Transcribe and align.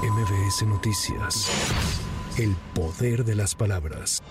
MBS 0.00 0.64
Noticias. 0.64 1.50
El 2.38 2.54
poder 2.72 3.24
de 3.24 3.34
las 3.34 3.56
palabras. 3.56 4.22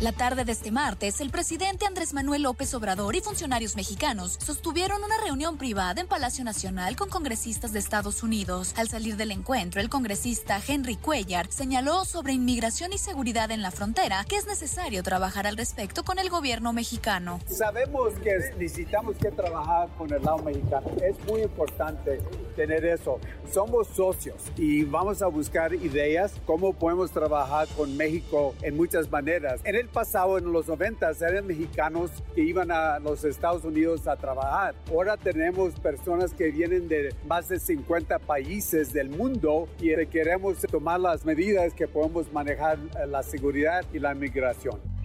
La 0.00 0.10
tarde 0.10 0.44
de 0.44 0.50
este 0.50 0.72
martes, 0.72 1.20
el 1.20 1.30
presidente 1.30 1.86
Andrés 1.86 2.12
Manuel 2.12 2.42
López 2.42 2.74
Obrador 2.74 3.14
y 3.14 3.20
funcionarios 3.20 3.76
mexicanos 3.76 4.36
sostuvieron 4.44 5.02
una 5.04 5.16
reunión 5.24 5.56
privada 5.58 6.00
en 6.00 6.08
Palacio 6.08 6.44
Nacional 6.44 6.96
con 6.96 7.08
congresistas 7.08 7.72
de 7.72 7.78
Estados 7.78 8.24
Unidos. 8.24 8.74
Al 8.76 8.88
salir 8.88 9.16
del 9.16 9.30
encuentro, 9.30 9.80
el 9.80 9.88
congresista 9.88 10.60
Henry 10.66 10.96
Cuellar 10.96 11.46
señaló 11.50 12.04
sobre 12.04 12.32
inmigración 12.32 12.92
y 12.92 12.98
seguridad 12.98 13.52
en 13.52 13.62
la 13.62 13.70
frontera 13.70 14.24
que 14.28 14.36
es 14.36 14.46
necesario 14.46 15.04
trabajar 15.04 15.46
al 15.46 15.56
respecto 15.56 16.02
con 16.04 16.18
el 16.18 16.30
gobierno 16.30 16.72
mexicano. 16.72 17.38
Sabemos 17.46 18.12
que 18.22 18.34
necesitamos 18.58 19.16
que 19.18 19.30
trabajar 19.30 19.88
con 19.96 20.12
el 20.12 20.22
lado 20.22 20.38
mexicano. 20.38 20.88
Es 21.00 21.16
muy 21.30 21.42
importante 21.42 22.20
tener 22.56 22.84
eso. 22.84 23.20
Somos 23.52 23.86
socios 23.88 24.36
y 24.56 24.82
vamos 24.84 25.22
a 25.22 25.26
buscar 25.28 25.74
ideas 25.74 26.34
cómo 26.46 26.72
podemos 26.72 27.10
trabajar 27.12 27.68
con 27.76 27.96
México 27.96 28.54
en 28.62 28.76
muchas 28.76 29.10
maneras. 29.10 29.60
En 29.64 29.76
el 29.76 29.88
pasado, 29.88 30.38
en 30.38 30.50
los 30.50 30.66
90, 30.66 31.10
eran 31.20 31.46
mexicanos 31.46 32.10
que 32.34 32.42
iban 32.42 32.72
a 32.72 32.98
los 32.98 33.22
Estados 33.24 33.64
Unidos 33.64 34.08
a 34.08 34.16
trabajar. 34.16 34.74
Ahora 34.90 35.16
tenemos 35.16 35.78
personas 35.78 36.32
que 36.32 36.50
vienen 36.50 36.88
de 36.88 37.14
más 37.28 37.48
de 37.48 37.60
50 37.60 38.18
países 38.20 38.92
del 38.92 39.10
mundo 39.10 39.68
y 39.80 39.94
queremos 40.06 40.58
tomar 40.62 40.98
las 40.98 41.24
medidas 41.24 41.74
que 41.74 41.86
podemos 41.86 42.32
manejar 42.32 42.78
la 43.08 43.22
seguridad 43.22 43.84
y 43.92 43.98
la 43.98 44.14
migración. 44.14 44.95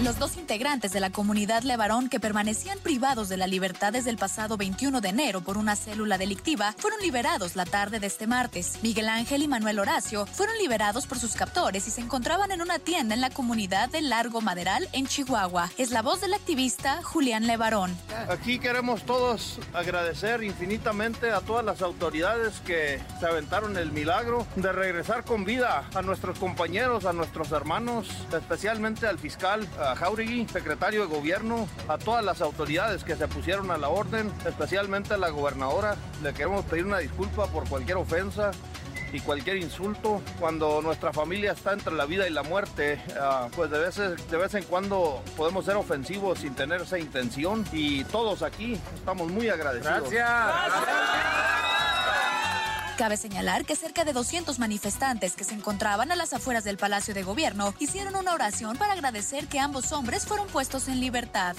Los 0.00 0.18
dos 0.18 0.36
integrantes 0.36 0.92
de 0.92 0.98
la 0.98 1.10
comunidad 1.10 1.62
Levarón 1.62 2.08
que 2.08 2.18
permanecían 2.18 2.80
privados 2.80 3.28
de 3.28 3.36
la 3.36 3.46
libertad 3.46 3.92
desde 3.92 4.10
el 4.10 4.18
pasado 4.18 4.56
21 4.56 5.00
de 5.00 5.08
enero 5.10 5.40
por 5.40 5.56
una 5.56 5.76
célula 5.76 6.18
delictiva 6.18 6.74
fueron 6.76 7.00
liberados 7.00 7.54
la 7.54 7.64
tarde 7.64 8.00
de 8.00 8.08
este 8.08 8.26
martes. 8.26 8.80
Miguel 8.82 9.08
Ángel 9.08 9.44
y 9.44 9.48
Manuel 9.48 9.78
Horacio 9.78 10.26
fueron 10.26 10.58
liberados 10.58 11.06
por 11.06 11.20
sus 11.20 11.34
captores 11.34 11.86
y 11.86 11.92
se 11.92 12.00
encontraban 12.00 12.50
en 12.50 12.60
una 12.60 12.80
tienda 12.80 13.14
en 13.14 13.20
la 13.20 13.30
comunidad 13.30 13.88
de 13.88 14.02
Largo 14.02 14.40
Maderal 14.40 14.88
en 14.92 15.06
Chihuahua. 15.06 15.70
Es 15.78 15.92
la 15.92 16.02
voz 16.02 16.20
del 16.20 16.34
activista 16.34 17.00
Julián 17.04 17.46
Levarón. 17.46 17.96
Aquí 18.28 18.58
queremos 18.58 19.04
todos 19.04 19.60
agradecer 19.74 20.42
infinitamente 20.42 21.30
a 21.30 21.40
todas 21.40 21.64
las 21.64 21.82
autoridades 21.82 22.60
que 22.66 23.00
se 23.20 23.26
aventaron 23.26 23.76
el 23.76 23.92
milagro 23.92 24.44
de 24.56 24.72
regresar 24.72 25.24
con 25.24 25.44
vida 25.44 25.88
a 25.94 26.02
nuestros 26.02 26.36
compañeros, 26.40 27.04
a 27.04 27.12
nuestros 27.12 27.52
hermanos, 27.52 28.08
especialmente 28.32 29.06
al 29.06 29.20
fiscal 29.20 29.68
a 29.84 29.96
Jauregui, 29.96 30.46
secretario 30.48 31.02
de 31.02 31.14
gobierno, 31.14 31.68
a 31.88 31.98
todas 31.98 32.24
las 32.24 32.40
autoridades 32.40 33.04
que 33.04 33.16
se 33.16 33.28
pusieron 33.28 33.70
a 33.70 33.76
la 33.76 33.88
orden, 33.88 34.32
especialmente 34.46 35.14
a 35.14 35.16
la 35.16 35.30
gobernadora. 35.30 35.96
Le 36.22 36.32
queremos 36.32 36.64
pedir 36.64 36.86
una 36.86 36.98
disculpa 36.98 37.46
por 37.46 37.68
cualquier 37.68 37.98
ofensa 37.98 38.50
y 39.12 39.20
cualquier 39.20 39.56
insulto. 39.56 40.20
Cuando 40.40 40.82
nuestra 40.82 41.12
familia 41.12 41.52
está 41.52 41.72
entre 41.72 41.94
la 41.94 42.06
vida 42.06 42.26
y 42.26 42.30
la 42.30 42.42
muerte, 42.42 43.00
ah, 43.18 43.48
pues 43.54 43.70
de, 43.70 43.78
veces, 43.78 44.30
de 44.30 44.36
vez 44.36 44.54
en 44.54 44.64
cuando 44.64 45.22
podemos 45.36 45.64
ser 45.64 45.76
ofensivos 45.76 46.40
sin 46.40 46.54
tener 46.54 46.82
esa 46.82 46.98
intención 46.98 47.64
y 47.72 48.04
todos 48.04 48.42
aquí 48.42 48.78
estamos 48.94 49.30
muy 49.30 49.48
agradecidos. 49.48 50.10
Gracias. 50.10 51.33
Cabe 52.96 53.16
señalar 53.16 53.64
que 53.64 53.74
cerca 53.74 54.04
de 54.04 54.12
200 54.12 54.60
manifestantes 54.60 55.34
que 55.34 55.42
se 55.42 55.54
encontraban 55.54 56.12
a 56.12 56.16
las 56.16 56.32
afueras 56.32 56.62
del 56.62 56.76
Palacio 56.76 57.12
de 57.12 57.24
Gobierno 57.24 57.74
hicieron 57.80 58.14
una 58.14 58.32
oración 58.32 58.76
para 58.76 58.92
agradecer 58.92 59.48
que 59.48 59.58
ambos 59.58 59.90
hombres 59.90 60.26
fueron 60.26 60.46
puestos 60.46 60.86
en 60.86 61.00
libertad. 61.00 61.56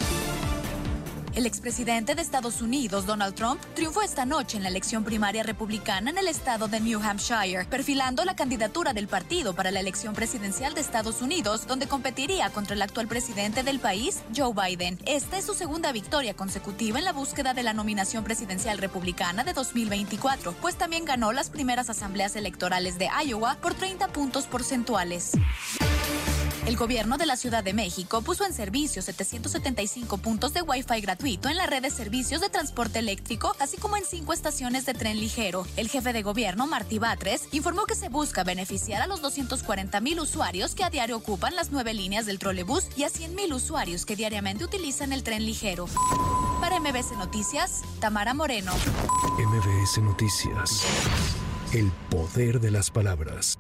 El 1.36 1.46
expresidente 1.46 2.16
de 2.16 2.22
Estados 2.22 2.62
Unidos, 2.62 3.06
Donald 3.06 3.36
Trump, 3.36 3.62
triunfó 3.74 4.02
esta 4.02 4.26
noche 4.26 4.56
en 4.56 4.64
la 4.64 4.70
elección 4.70 5.04
primaria 5.04 5.44
republicana 5.44 6.10
en 6.10 6.18
el 6.18 6.30
estado 6.30 6.70
de 6.70 6.80
New 6.80 7.02
Hampshire, 7.04 7.66
perfilando 7.66 8.24
la 8.24 8.38
candidatura 8.38 8.94
del 8.94 9.10
partido 9.10 9.54
para 9.54 9.70
la 9.70 9.82
elección 9.82 10.14
presidencial 10.14 10.74
de 10.74 10.80
Estados 10.80 11.22
Unidos, 11.22 11.68
donde 11.68 11.88
competiría 11.88 12.50
contra 12.52 12.74
el 12.74 12.82
actual 12.82 13.10
presidente 13.10 13.64
del 13.64 13.80
país, 13.80 14.22
Joe 14.34 14.54
Biden. 14.54 14.98
Esta 15.06 15.38
es 15.38 15.46
su 15.46 15.56
segunda 15.56 15.92
victoria 15.92 16.36
consecutiva 16.36 17.00
en 17.00 17.06
la 17.06 17.12
búsqueda 17.12 17.54
de 17.54 17.64
la 17.64 17.74
nominación 17.74 18.24
presidencial 18.24 18.78
republicana 18.78 19.44
de 19.44 19.52
2024, 19.52 20.54
pues 20.62 20.78
también 20.78 21.04
ganó 21.04 21.34
las 21.34 21.50
primeras 21.50 21.90
asambleas 21.90 22.38
electorales 22.38 22.98
de 22.98 23.10
Iowa 23.26 23.58
por 23.62 23.74
30 23.74 24.08
puntos 24.08 24.46
porcentuales. 24.46 25.34
El 26.66 26.78
gobierno 26.78 27.18
de 27.20 27.28
la 27.28 27.38
Ciudad 27.38 27.64
de 27.64 27.74
México 27.74 28.24
puso 28.24 28.44
en 28.44 28.52
servicio 28.52 29.04
775 29.04 30.18
puntos 30.18 30.52
de 30.52 30.64
Wi-Fi 30.64 31.00
gratuito 31.00 31.48
en 31.48 31.58
la 31.58 31.68
red 31.68 31.84
de 31.84 31.92
servicios 31.92 32.42
de 32.42 32.50
transporte 32.50 32.98
eléctrico, 32.98 33.56
así 33.60 33.78
como 33.78 33.98
en 33.98 34.04
cinco 34.04 34.34
estaciones 34.34 34.84
de 34.88 34.96
tren 34.96 35.20
ligero. 35.20 35.68
El 35.78 35.90
jefe 35.90 36.12
de 36.12 36.24
gobierno, 36.24 36.66
Martí 36.66 36.98
Batres, 36.98 37.48
informó 37.52 37.86
que 37.86 37.94
se 37.94 38.10
busca 38.10 38.44
beneficiar 38.44 39.04
a 39.04 39.08
los 39.08 39.22
240 39.22 40.02
mil 40.02 40.20
usuarios 40.20 40.74
que 40.74 40.84
a 40.84 40.90
diario 40.90 41.18
ocupan 41.18 41.56
las 41.56 41.70
nueve 41.70 41.94
líneas 41.94 42.26
del 42.26 42.40
trolebús 42.40 42.88
y 42.98 43.04
a 43.04 43.10
100 43.10 43.36
mil 43.36 43.54
usuarios 43.54 44.04
que 44.04 44.16
diariamente 44.16 44.66
utilizan 44.66 45.14
el 45.14 45.22
tren 45.22 45.46
ligero. 45.46 45.86
Para 46.62 46.80
MBS 46.80 47.12
Noticias, 47.12 47.84
Tamara 48.00 48.34
Moreno. 48.34 48.74
MBS 49.38 50.00
Noticias. 50.00 50.84
El 51.74 51.92
poder 52.10 52.60
de 52.60 52.72
las 52.72 52.90
palabras. 52.90 53.60